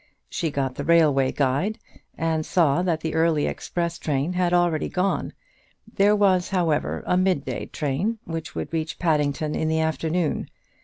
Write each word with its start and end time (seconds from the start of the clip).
She 0.31 0.49
got 0.49 0.73
the 0.73 0.83
railway 0.83 1.31
guide, 1.31 1.77
and 2.17 2.43
saw 2.43 2.81
that 2.81 3.01
the 3.01 3.13
early 3.13 3.45
express 3.45 3.99
train 3.99 4.33
had 4.33 4.51
already 4.51 4.89
gone. 4.89 5.33
There 5.87 6.15
was, 6.15 6.49
however, 6.49 7.03
a 7.05 7.15
mid 7.17 7.45
day 7.45 7.67
train 7.67 8.17
which 8.23 8.55
would 8.55 8.73
reach 8.73 8.97
Paddington 8.97 9.53
in 9.53 9.67
the 9.67 9.79
afternoon. 9.81 10.49